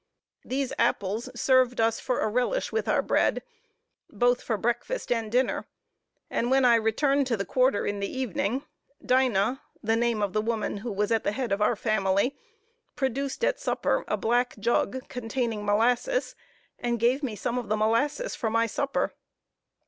[0.43, 3.43] These apples served us for a relish with our bread,
[4.09, 5.67] both for breakfast and dinner,
[6.27, 8.63] and when I returned to the quarter in the evening,
[9.05, 12.35] Dinah (the name of the woman who was at the head of our family)
[12.95, 16.33] produced at supper, a black jug, containing molasses,
[16.79, 19.13] and gave me some of the molasses for my supper.